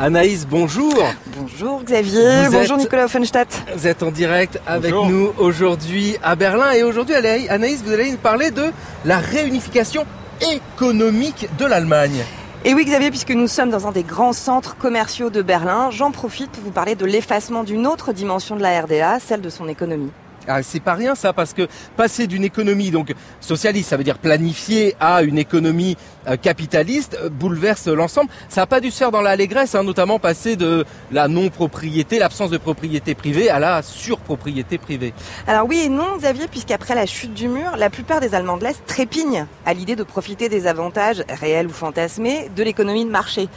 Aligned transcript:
Anaïs, 0.00 0.46
bonjour. 0.46 0.94
Bonjour 1.36 1.82
Xavier, 1.82 2.48
bonjour 2.52 2.76
Nicolas 2.76 3.06
Offenstadt. 3.06 3.48
Vous 3.74 3.88
êtes 3.88 4.04
en 4.04 4.12
direct 4.12 4.60
avec 4.64 4.94
nous 4.94 5.32
aujourd'hui 5.38 6.16
à 6.22 6.36
Berlin 6.36 6.70
et 6.70 6.84
aujourd'hui 6.84 7.14
Anaïs, 7.14 7.82
vous 7.82 7.92
allez 7.92 8.12
nous 8.12 8.16
parler 8.16 8.52
de 8.52 8.66
la 9.04 9.18
réunification 9.18 10.06
économique 10.52 11.48
de 11.58 11.64
l'Allemagne. 11.64 12.24
Et 12.64 12.74
oui 12.74 12.84
Xavier, 12.84 13.10
puisque 13.10 13.32
nous 13.32 13.48
sommes 13.48 13.70
dans 13.70 13.88
un 13.88 13.92
des 13.92 14.04
grands 14.04 14.32
centres 14.32 14.76
commerciaux 14.76 15.30
de 15.30 15.42
Berlin, 15.42 15.90
j'en 15.90 16.12
profite 16.12 16.50
pour 16.52 16.62
vous 16.62 16.70
parler 16.70 16.94
de 16.94 17.04
l'effacement 17.04 17.64
d'une 17.64 17.84
autre 17.84 18.12
dimension 18.12 18.54
de 18.54 18.62
la 18.62 18.80
RDA, 18.80 19.18
celle 19.18 19.40
de 19.40 19.50
son 19.50 19.66
économie. 19.66 20.12
Ah, 20.48 20.62
c'est 20.62 20.80
pas 20.80 20.94
rien 20.94 21.14
ça, 21.14 21.34
parce 21.34 21.52
que 21.52 21.68
passer 21.96 22.26
d'une 22.26 22.42
économie 22.42 22.90
donc 22.90 23.12
socialiste, 23.40 23.90
ça 23.90 23.98
veut 23.98 24.04
dire 24.04 24.18
planifiée, 24.18 24.96
à 24.98 25.22
une 25.22 25.36
économie 25.36 25.96
euh, 26.26 26.36
capitaliste, 26.36 27.18
euh, 27.22 27.28
bouleverse 27.28 27.86
l'ensemble. 27.88 28.30
Ça 28.48 28.62
n'a 28.62 28.66
pas 28.66 28.80
dû 28.80 28.90
se 28.90 28.96
faire 28.96 29.10
dans 29.10 29.20
l'allégresse, 29.20 29.74
hein, 29.74 29.82
notamment 29.82 30.18
passer 30.18 30.56
de 30.56 30.86
la 31.12 31.28
non-propriété, 31.28 32.18
l'absence 32.18 32.48
de 32.48 32.56
propriété 32.56 33.14
privée, 33.14 33.50
à 33.50 33.58
la 33.58 33.82
surpropriété 33.82 34.78
privée. 34.78 35.12
Alors 35.46 35.66
oui 35.68 35.82
et 35.84 35.88
non, 35.90 36.16
Xavier, 36.16 36.48
puisqu'après 36.48 36.94
la 36.94 37.04
chute 37.04 37.34
du 37.34 37.48
mur, 37.48 37.76
la 37.76 37.90
plupart 37.90 38.20
des 38.20 38.34
Allemands 38.34 38.56
de 38.56 38.64
l'Est 38.64 38.84
trépignent 38.86 39.46
à 39.66 39.74
l'idée 39.74 39.96
de 39.96 40.02
profiter 40.02 40.48
des 40.48 40.66
avantages 40.66 41.22
réels 41.28 41.66
ou 41.66 41.72
fantasmés 41.72 42.50
de 42.56 42.62
l'économie 42.62 43.04
de 43.04 43.10
marché. 43.10 43.48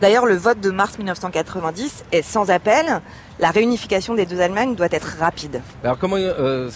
D'ailleurs, 0.00 0.26
le 0.26 0.36
vote 0.36 0.60
de 0.60 0.70
mars 0.70 0.98
1990 0.98 2.04
est 2.12 2.22
sans 2.22 2.50
appel. 2.50 3.00
La 3.40 3.50
réunification 3.50 4.14
des 4.14 4.26
deux 4.26 4.40
Allemagnes 4.40 4.76
doit 4.76 4.88
être 4.90 5.16
rapide. 5.18 5.60
Alors 5.82 5.98
comment 5.98 6.16
euh, 6.18 6.70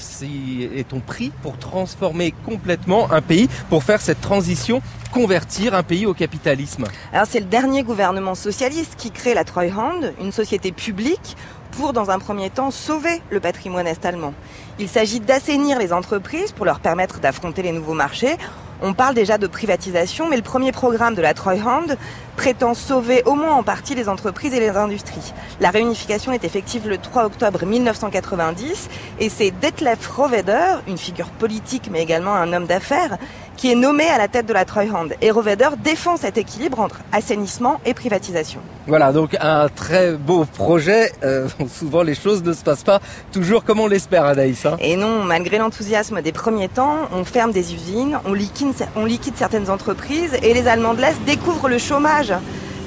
est-on 0.74 0.98
pris 0.98 1.30
pour 1.42 1.56
transformer 1.56 2.34
complètement 2.44 3.12
un 3.12 3.20
pays, 3.20 3.48
pour 3.70 3.84
faire 3.84 4.00
cette 4.00 4.20
transition, 4.20 4.82
convertir 5.12 5.74
un 5.74 5.84
pays 5.84 6.04
au 6.04 6.14
capitalisme? 6.14 6.86
Alors 7.12 7.26
c'est 7.28 7.40
le 7.40 7.46
dernier 7.46 7.84
gouvernement 7.84 8.34
socialiste 8.34 8.95
qui 8.96 9.12
crée 9.12 9.34
la 9.34 9.45
Treuhand, 9.45 10.00
une 10.20 10.32
société 10.32 10.73
publique 10.73 11.37
pour, 11.70 11.92
dans 11.92 12.10
un 12.10 12.18
premier 12.18 12.50
temps, 12.50 12.72
sauver 12.72 13.22
le 13.30 13.38
patrimoine 13.38 13.87
est-allemand. 13.87 14.34
Il 14.80 14.88
s'agit 14.88 15.20
d'assainir 15.20 15.78
les 15.78 15.93
entreprises 15.93 16.50
pour 16.50 16.65
leur 16.65 16.80
permettre 16.80 17.20
d'affronter 17.20 17.62
les 17.62 17.72
nouveaux 17.72 17.95
marchés 17.95 18.37
on 18.80 18.95
parle 18.95 19.15
déjà 19.15 19.38
de 19.38 19.46
privatisation, 19.46 20.28
mais 20.28 20.37
le 20.37 20.43
premier 20.43 20.70
programme 20.70 21.15
de 21.15 21.22
la 21.22 21.34
Treuhand 21.34 21.96
prétend 22.37 22.74
sauver 22.74 23.24
au 23.26 23.34
moins 23.34 23.54
en 23.54 23.65
partie 23.65 23.96
les 23.96 24.09
entreprises 24.09 24.54
et 24.54 24.60
les 24.60 24.70
industries. 24.70 25.32
La 25.60 25.70
réunification 25.70 26.32
est 26.32 26.45
effective 26.49 26.88
le 26.88 26.96
3 26.96 27.27
octobre 27.27 27.66
1990 27.66 28.88
et 29.21 29.29
c'est 29.29 29.51
Detlef 29.51 30.09
Rohwedder, 30.09 30.80
une 30.88 30.96
figure 30.96 31.29
politique 31.29 31.90
mais 31.93 32.02
également 32.02 32.35
un 32.35 32.52
homme 32.55 32.66
d'affaires, 32.66 33.18
qui 33.59 33.71
est 33.71 33.74
nommé 33.74 34.07
à 34.09 34.18
la 34.18 34.29
tête 34.29 34.46
de 34.46 34.52
la 34.55 34.65
Treuhand. 34.65 35.09
Et 35.21 35.30
Rohwedder 35.30 35.71
défend 35.85 36.16
cet 36.16 36.38
équilibre 36.38 36.80
entre 36.80 37.01
assainissement 37.13 37.80
et 37.85 37.93
privatisation. 37.93 38.60
Voilà, 38.87 39.13
donc 39.13 39.37
un 39.40 39.68
très 39.68 40.13
beau 40.13 40.46
projet. 40.46 41.13
Euh, 41.23 41.49
souvent 41.68 42.02
les 42.02 42.15
choses 42.15 42.43
ne 42.43 42.52
se 42.52 42.62
passent 42.62 42.85
pas 42.85 43.01
toujours 43.33 43.65
comme 43.65 43.80
on 43.80 43.88
l'espère, 43.88 44.24
Anaïs. 44.24 44.65
Hein. 44.65 44.77
et 44.80 44.96
non, 44.96 45.24
malgré 45.24 45.59
l'enthousiasme 45.59 46.23
des 46.23 46.33
premiers 46.33 46.68
temps, 46.68 46.96
on 47.12 47.24
ferme 47.24 47.52
des 47.52 47.74
usines, 47.74 48.18
on 48.24 48.33
liquide 48.33 48.74
on 48.96 49.05
liquide 49.05 49.35
certaines 49.37 49.68
entreprises 49.71 50.35
et 50.43 50.55
les 50.55 50.66
Allemands 50.68 50.95
de 50.95 51.01
l'Est 51.02 51.21
découvrent 51.27 51.68
le 51.68 51.79
chômage. 51.79 52.33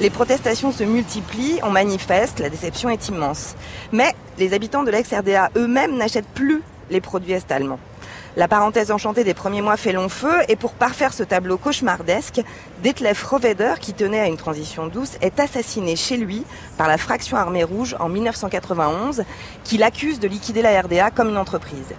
Les 0.01 0.09
protestations 0.09 0.71
se 0.71 0.83
multiplient, 0.83 1.59
on 1.61 1.69
manifeste, 1.69 2.39
la 2.39 2.49
déception 2.49 2.89
est 2.89 3.09
immense. 3.09 3.53
Mais 3.91 4.15
les 4.39 4.55
habitants 4.55 4.81
de 4.81 4.89
l'ex-RDA 4.89 5.51
eux-mêmes 5.55 5.95
n'achètent 5.95 6.25
plus 6.33 6.63
les 6.89 7.01
produits 7.01 7.33
est-allemands. 7.33 7.77
La 8.35 8.47
parenthèse 8.47 8.89
enchantée 8.89 9.23
des 9.23 9.35
premiers 9.35 9.61
mois 9.61 9.77
fait 9.77 9.91
long 9.91 10.09
feu 10.09 10.33
et 10.47 10.55
pour 10.55 10.73
parfaire 10.73 11.13
ce 11.13 11.21
tableau 11.21 11.57
cauchemardesque, 11.57 12.41
Detlef 12.81 13.23
Rohwedder, 13.23 13.75
qui 13.79 13.93
tenait 13.93 14.21
à 14.21 14.25
une 14.25 14.37
transition 14.37 14.87
douce, 14.87 15.17
est 15.21 15.39
assassiné 15.39 15.95
chez 15.95 16.17
lui 16.17 16.45
par 16.79 16.87
la 16.87 16.97
fraction 16.97 17.37
armée 17.37 17.63
rouge 17.63 17.95
en 17.99 18.09
1991 18.09 19.23
qui 19.63 19.77
l'accuse 19.77 20.19
de 20.19 20.27
liquider 20.27 20.63
la 20.63 20.81
RDA 20.81 21.11
comme 21.11 21.29
une 21.29 21.37
entreprise. 21.37 21.93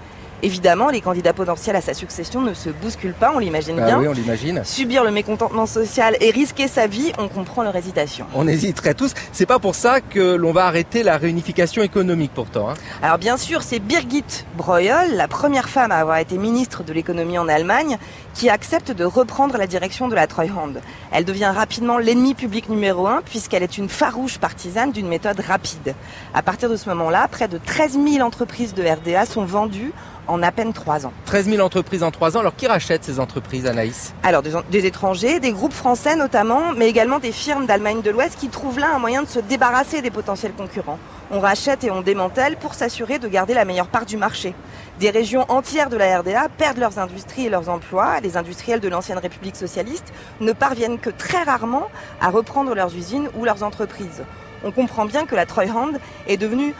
Évidemment, 0.44 0.88
les 0.88 1.00
candidats 1.00 1.32
potentiels 1.32 1.76
à 1.76 1.80
sa 1.80 1.94
succession 1.94 2.40
ne 2.40 2.52
se 2.52 2.68
bousculent 2.68 3.14
pas, 3.14 3.30
on 3.32 3.38
l'imagine 3.38 3.76
bah 3.76 3.84
bien. 3.84 4.00
Oui, 4.00 4.08
on 4.08 4.12
l'imagine. 4.12 4.62
Subir 4.64 5.04
le 5.04 5.12
mécontentement 5.12 5.66
social 5.66 6.16
et 6.20 6.32
risquer 6.32 6.66
sa 6.66 6.88
vie, 6.88 7.12
on 7.18 7.28
comprend 7.28 7.62
leur 7.62 7.76
hésitation. 7.76 8.26
On 8.34 8.48
hésiterait 8.48 8.94
tous. 8.94 9.14
C'est 9.30 9.46
pas 9.46 9.60
pour 9.60 9.76
ça 9.76 10.00
que 10.00 10.34
l'on 10.34 10.50
va 10.50 10.66
arrêter 10.66 11.04
la 11.04 11.16
réunification 11.16 11.82
économique 11.82 12.32
pourtant. 12.34 12.70
Hein. 12.70 12.74
Alors 13.02 13.18
bien 13.18 13.36
sûr, 13.36 13.62
c'est 13.62 13.78
Birgit 13.78 14.24
Breuel, 14.56 15.14
la 15.16 15.28
première 15.28 15.68
femme 15.68 15.92
à 15.92 15.98
avoir 15.98 16.16
été 16.16 16.36
ministre 16.38 16.82
de 16.82 16.92
l'économie 16.92 17.38
en 17.38 17.46
Allemagne, 17.46 17.98
qui 18.34 18.50
accepte 18.50 18.90
de 18.90 19.04
reprendre 19.04 19.56
la 19.56 19.68
direction 19.68 20.08
de 20.08 20.16
la 20.16 20.26
Treuhand. 20.26 20.72
Elle 21.12 21.24
devient 21.24 21.52
rapidement 21.54 21.98
l'ennemi 21.98 22.34
public 22.34 22.68
numéro 22.68 23.06
un 23.06 23.22
puisqu'elle 23.24 23.62
est 23.62 23.78
une 23.78 23.88
farouche 23.88 24.38
partisane 24.38 24.90
d'une 24.90 25.06
méthode 25.06 25.38
rapide. 25.38 25.94
À 26.34 26.42
partir 26.42 26.68
de 26.68 26.74
ce 26.74 26.88
moment-là, 26.88 27.28
près 27.28 27.46
de 27.46 27.58
13 27.58 27.92
000 27.92 28.26
entreprises 28.26 28.74
de 28.74 28.82
RDA 28.82 29.24
sont 29.24 29.44
vendues 29.44 29.92
en 30.28 30.42
à 30.42 30.52
peine 30.52 30.72
trois 30.72 31.06
ans. 31.06 31.12
13 31.26 31.46
000 31.50 31.64
entreprises 31.64 32.02
en 32.02 32.10
trois 32.10 32.36
ans. 32.36 32.40
Alors 32.40 32.56
qui 32.56 32.66
rachète 32.66 33.04
ces 33.04 33.20
entreprises, 33.20 33.66
Anaïs? 33.66 34.14
Alors 34.22 34.42
des, 34.42 34.86
étrangers, 34.86 35.40
des 35.40 35.52
groupes 35.52 35.72
français 35.72 36.16
notamment, 36.16 36.72
mais 36.76 36.88
également 36.88 37.18
des 37.18 37.32
firmes 37.32 37.66
d'Allemagne 37.66 38.02
de 38.02 38.10
l'Ouest 38.10 38.38
qui 38.38 38.48
trouvent 38.48 38.78
là 38.78 38.88
un 38.94 38.98
moyen 38.98 39.22
de 39.22 39.28
se 39.28 39.38
débarrasser 39.38 40.02
des 40.02 40.10
potentiels 40.10 40.52
concurrents. 40.52 40.98
On 41.30 41.40
rachète 41.40 41.84
et 41.84 41.90
on 41.90 42.02
démantèle 42.02 42.56
pour 42.56 42.74
s'assurer 42.74 43.18
de 43.18 43.28
garder 43.28 43.54
la 43.54 43.64
meilleure 43.64 43.88
part 43.88 44.06
du 44.06 44.16
marché. 44.16 44.54
Des 45.00 45.10
régions 45.10 45.46
entières 45.48 45.88
de 45.88 45.96
la 45.96 46.20
RDA 46.20 46.48
perdent 46.56 46.78
leurs 46.78 46.98
industries 46.98 47.46
et 47.46 47.50
leurs 47.50 47.68
emplois. 47.68 48.20
Les 48.20 48.36
industriels 48.36 48.80
de 48.80 48.88
l'ancienne 48.88 49.18
République 49.18 49.56
socialiste 49.56 50.12
ne 50.40 50.52
parviennent 50.52 50.98
que 50.98 51.10
très 51.10 51.42
rarement 51.42 51.88
à 52.20 52.30
reprendre 52.30 52.74
leurs 52.74 52.94
usines 52.94 53.28
ou 53.36 53.44
leurs 53.44 53.62
entreprises. 53.62 54.22
On 54.64 54.70
comprend 54.70 55.06
bien 55.06 55.26
que 55.26 55.34
la 55.34 55.46
Treuhand 55.46 55.92
est 56.28 56.36
devenue 56.36 56.74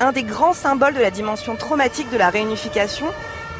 un 0.00 0.12
des 0.12 0.22
grands 0.22 0.52
symboles 0.52 0.94
de 0.94 1.00
la 1.00 1.10
dimension 1.10 1.56
traumatique 1.56 2.10
de 2.10 2.16
la 2.16 2.30
réunification. 2.30 3.06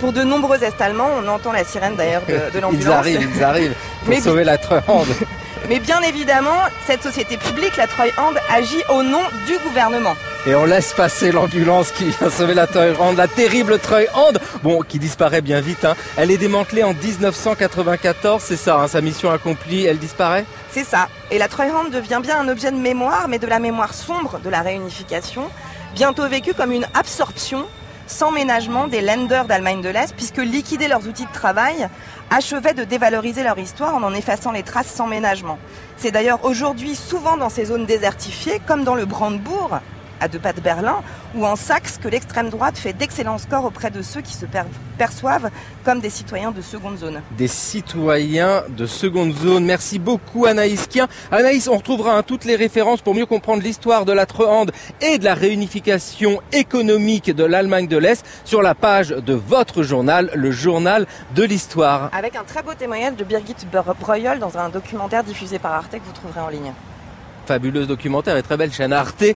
Pour 0.00 0.12
de 0.12 0.22
nombreux 0.22 0.62
Est-Allemands, 0.62 1.10
on 1.22 1.28
entend 1.28 1.52
la 1.52 1.64
sirène 1.64 1.94
d'ailleurs 1.94 2.22
de, 2.26 2.58
l'ambulance. 2.60 3.06
Ils 3.06 3.16
arrivent, 3.16 3.30
ils 3.36 3.44
arrivent 3.44 3.74
pour 4.04 4.18
sauver 4.18 4.44
la 4.44 4.58
Treuhand. 4.58 5.04
Mais 5.68 5.78
bien 5.78 6.00
évidemment, 6.02 6.58
cette 6.86 7.02
société 7.02 7.38
publique, 7.38 7.76
la 7.76 7.86
Treuhand, 7.86 8.32
agit 8.50 8.82
au 8.90 9.02
nom 9.02 9.22
du 9.46 9.56
gouvernement. 9.66 10.14
Et 10.46 10.54
on 10.54 10.66
laisse 10.66 10.92
passer 10.92 11.32
l'ambulance 11.32 11.90
qui 11.90 12.10
vient 12.10 12.28
sauver 12.28 12.52
la 12.52 12.66
Treuhand, 12.66 13.12
la 13.12 13.28
terrible 13.28 13.78
Treuhand, 13.78 14.32
bon, 14.62 14.82
qui 14.82 14.98
disparaît 14.98 15.40
bien 15.40 15.62
vite. 15.62 15.86
Hein. 15.86 15.94
Elle 16.18 16.30
est 16.30 16.36
démantelée 16.36 16.82
en 16.82 16.92
1994, 16.92 18.42
c'est 18.44 18.56
ça, 18.56 18.76
hein, 18.76 18.88
sa 18.88 19.00
mission 19.00 19.30
accomplie, 19.30 19.86
elle 19.86 19.98
disparaît? 19.98 20.44
C'est 20.70 20.84
ça. 20.84 21.08
Et 21.30 21.38
la 21.38 21.48
Treuhand 21.48 21.84
devient 21.84 22.20
bien 22.22 22.40
un 22.40 22.48
objet 22.48 22.70
de 22.70 22.76
mémoire, 22.76 23.26
mais 23.28 23.38
de 23.38 23.46
la 23.46 23.58
mémoire 23.58 23.94
sombre 23.94 24.38
de 24.44 24.50
la 24.50 24.60
réunification 24.60 25.48
bientôt 25.94 26.26
vécu 26.28 26.54
comme 26.54 26.72
une 26.72 26.86
absorption 26.94 27.66
sans 28.08 28.32
ménagement 28.32 28.88
des 28.88 29.00
lenders 29.00 29.46
d'Allemagne 29.46 29.80
de 29.80 29.88
l'Est, 29.88 30.14
puisque 30.14 30.38
liquider 30.38 30.88
leurs 30.88 31.06
outils 31.06 31.24
de 31.24 31.32
travail 31.32 31.88
achevait 32.30 32.74
de 32.74 32.84
dévaloriser 32.84 33.44
leur 33.44 33.58
histoire 33.58 33.94
en 33.94 34.02
en 34.02 34.12
effaçant 34.12 34.50
les 34.50 34.64
traces 34.64 34.92
sans 34.92 35.06
ménagement. 35.06 35.58
C'est 35.96 36.10
d'ailleurs 36.10 36.44
aujourd'hui 36.44 36.96
souvent 36.96 37.36
dans 37.36 37.48
ces 37.48 37.66
zones 37.66 37.86
désertifiées, 37.86 38.60
comme 38.66 38.82
dans 38.82 38.96
le 38.96 39.06
Brandebourg, 39.06 39.78
à 40.24 40.28
deux 40.28 40.38
pas 40.38 40.54
de 40.54 40.60
Berlin, 40.62 41.02
ou 41.34 41.44
en 41.44 41.54
Saxe 41.54 41.98
que 42.02 42.08
l'extrême 42.08 42.48
droite 42.48 42.78
fait 42.78 42.94
d'excellents 42.94 43.36
scores 43.36 43.66
auprès 43.66 43.90
de 43.90 44.00
ceux 44.00 44.22
qui 44.22 44.32
se 44.32 44.46
perçoivent 44.96 45.50
comme 45.84 46.00
des 46.00 46.08
citoyens 46.08 46.50
de 46.50 46.62
seconde 46.62 46.96
zone. 46.96 47.20
Des 47.36 47.46
citoyens 47.46 48.62
de 48.70 48.86
seconde 48.86 49.34
zone. 49.34 49.66
Merci 49.66 49.98
beaucoup 49.98 50.46
Anaïs 50.46 50.86
Kien. 50.86 51.08
Anaïs, 51.30 51.68
on 51.68 51.76
retrouvera 51.76 52.16
hein, 52.16 52.22
toutes 52.22 52.46
les 52.46 52.56
références 52.56 53.02
pour 53.02 53.14
mieux 53.14 53.26
comprendre 53.26 53.62
l'histoire 53.62 54.06
de 54.06 54.12
la 54.12 54.24
Treuhand 54.24 54.66
et 55.02 55.18
de 55.18 55.24
la 55.24 55.34
réunification 55.34 56.40
économique 56.52 57.30
de 57.30 57.44
l'Allemagne 57.44 57.86
de 57.86 57.98
l'Est 57.98 58.24
sur 58.46 58.62
la 58.62 58.74
page 58.74 59.10
de 59.10 59.34
votre 59.34 59.82
journal, 59.82 60.30
le 60.34 60.50
journal 60.50 61.06
de 61.34 61.42
l'histoire. 61.42 62.08
Avec 62.16 62.34
un 62.34 62.44
très 62.44 62.62
beau 62.62 62.72
témoignage 62.72 63.16
de 63.16 63.24
Birgit 63.24 63.56
Breuil 64.00 64.26
dans 64.40 64.56
un 64.56 64.70
documentaire 64.70 65.22
diffusé 65.22 65.58
par 65.58 65.74
Arte 65.74 65.92
que 65.92 66.04
vous 66.06 66.12
trouverez 66.12 66.40
en 66.40 66.48
ligne 66.48 66.72
fabuleuse 67.44 67.86
documentaire 67.86 68.36
et 68.36 68.42
très 68.42 68.56
belle 68.56 68.72
chaîne 68.72 68.92
Arte 68.92 69.24